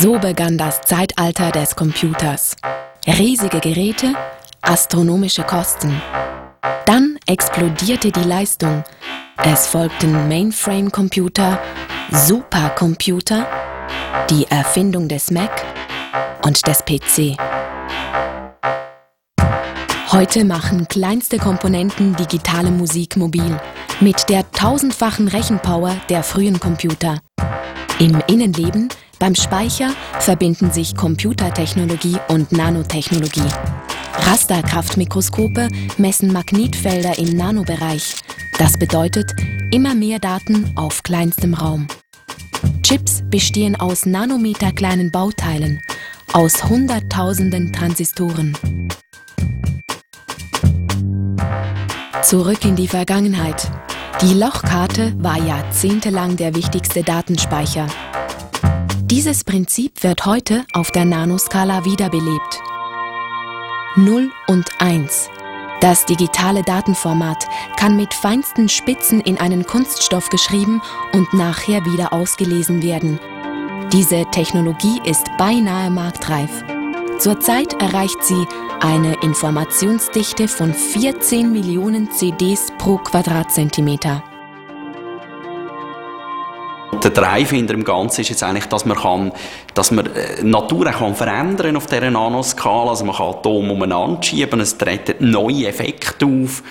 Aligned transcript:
So 0.00 0.16
begann 0.16 0.56
das 0.56 0.80
Zeitalter 0.82 1.50
des 1.50 1.74
Computers. 1.74 2.54
Riesige 3.04 3.58
Geräte, 3.58 4.14
astronomische 4.62 5.42
Kosten. 5.42 6.00
Dann 6.86 7.18
explodierte 7.26 8.12
die 8.12 8.22
Leistung. 8.22 8.84
Es 9.38 9.66
folgten 9.66 10.28
Mainframe-Computer, 10.28 11.58
Supercomputer, 12.12 13.44
die 14.30 14.46
Erfindung 14.48 15.08
des 15.08 15.32
Mac 15.32 15.50
und 16.44 16.64
des 16.68 16.84
PC. 16.84 17.36
Heute 20.12 20.44
machen 20.44 20.86
kleinste 20.86 21.38
Komponenten 21.38 22.14
digitale 22.14 22.70
Musik 22.70 23.16
mobil 23.16 23.58
mit 23.98 24.28
der 24.28 24.48
tausendfachen 24.52 25.26
Rechenpower 25.26 25.96
der 26.08 26.22
frühen 26.22 26.60
Computer. 26.60 27.18
Im 27.98 28.22
Innenleben, 28.28 28.90
beim 29.18 29.34
Speicher, 29.34 29.90
verbinden 30.20 30.70
sich 30.70 30.94
Computertechnologie 30.94 32.16
und 32.28 32.52
Nanotechnologie. 32.52 33.48
Rasterkraftmikroskope 34.14 35.68
messen 35.96 36.32
Magnetfelder 36.32 37.18
im 37.18 37.36
Nanobereich. 37.36 38.16
Das 38.58 38.78
bedeutet 38.78 39.34
immer 39.70 39.94
mehr 39.94 40.18
Daten 40.18 40.72
auf 40.76 41.02
kleinstem 41.02 41.54
Raum. 41.54 41.86
Chips 42.82 43.22
bestehen 43.30 43.76
aus 43.76 44.06
nanometerkleinen 44.06 45.10
Bauteilen, 45.10 45.80
aus 46.32 46.64
Hunderttausenden 46.64 47.72
Transistoren. 47.72 48.56
Zurück 52.22 52.64
in 52.64 52.76
die 52.76 52.88
Vergangenheit. 52.88 53.70
Die 54.20 54.34
Lochkarte 54.34 55.14
war 55.18 55.38
jahrzehntelang 55.38 56.36
der 56.36 56.54
wichtigste 56.54 57.02
Datenspeicher. 57.02 57.86
Dieses 59.10 59.42
Prinzip 59.42 60.02
wird 60.02 60.26
heute 60.26 60.66
auf 60.74 60.90
der 60.90 61.06
Nanoskala 61.06 61.86
wiederbelebt. 61.86 62.60
0 63.96 64.30
und 64.48 64.66
1. 64.80 65.30
Das 65.80 66.04
digitale 66.04 66.62
Datenformat 66.62 67.46
kann 67.78 67.96
mit 67.96 68.12
feinsten 68.12 68.68
Spitzen 68.68 69.22
in 69.22 69.38
einen 69.38 69.64
Kunststoff 69.64 70.28
geschrieben 70.28 70.82
und 71.14 71.32
nachher 71.32 71.86
wieder 71.86 72.12
ausgelesen 72.12 72.82
werden. 72.82 73.18
Diese 73.94 74.26
Technologie 74.30 75.00
ist 75.06 75.24
beinahe 75.38 75.88
marktreif. 75.88 76.62
Zurzeit 77.18 77.80
erreicht 77.80 78.22
sie 78.22 78.46
eine 78.80 79.14
Informationsdichte 79.22 80.48
von 80.48 80.74
14 80.74 81.50
Millionen 81.50 82.10
CDs 82.12 82.70
pro 82.76 82.98
Quadratzentimeter. 82.98 84.22
Der 86.92 87.10
Drive 87.10 87.50
hinter 87.50 87.74
dem 87.74 87.84
Ganzen 87.84 88.22
ist 88.22 88.30
jetzt 88.30 88.42
eigentlich, 88.42 88.66
dass 88.66 88.84
man, 88.84 88.96
kann, 88.96 89.32
dass 89.74 89.90
man 89.90 90.06
äh, 90.06 90.42
Natur 90.42 90.86
kann 90.86 91.14
verändern 91.14 91.76
auf 91.76 91.86
dieser 91.86 92.10
Nanoskala. 92.10 92.90
Also 92.90 93.04
man 93.04 93.14
kann 93.14 93.26
Atome 93.26 93.72
umeinander 93.72 94.22
schieben, 94.22 94.60
es 94.60 94.78
treten 94.78 95.30
neue 95.30 95.68
Effekte 95.68 96.26
auf. 96.26 96.62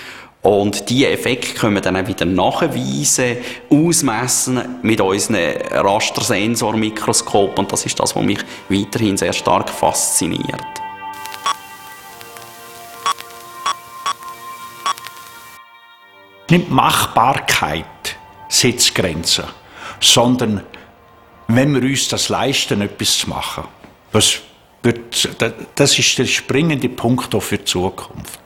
Und 0.41 0.89
diese 0.89 1.09
Effekte 1.09 1.53
können 1.53 1.75
wir 1.75 1.81
dann 1.81 2.07
wieder 2.07 2.25
nachweisen, 2.25 3.37
ausmessen 3.69 4.79
mit 4.81 5.01
unseren 5.01 5.35
Rastersensormikroskop. 5.71 7.59
Und 7.59 7.71
das 7.71 7.85
ist 7.85 7.99
das, 7.99 8.15
was 8.15 8.23
mich 8.23 8.39
weiterhin 8.69 9.17
sehr 9.17 9.33
stark 9.33 9.69
fasziniert. 9.69 10.63
Nicht 16.49 16.71
Machbarkeit 16.71 17.85
setzt 18.47 18.95
Grenzen, 18.95 19.43
sondern 19.99 20.61
wenn 21.47 21.73
wir 21.73 21.81
uns 21.81 22.07
das 22.09 22.29
leisten, 22.29 22.81
etwas 22.81 23.19
zu 23.19 23.29
machen. 23.29 23.63
Das, 24.11 24.39
wird, 24.83 25.29
das 25.75 25.99
ist 25.99 26.17
der 26.17 26.25
springende 26.25 26.89
Punkt 26.89 27.33
für 27.41 27.57
die 27.57 27.65
Zukunft. 27.65 28.39